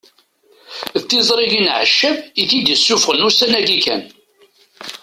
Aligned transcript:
D 0.99 1.01
tiẓrigin 1.09 1.67
Ɛeccab 1.79 2.15
i 2.41 2.43
t-id-isuffɣen 2.49 3.25
ussan-agi 3.27 3.77
kan 3.85 4.01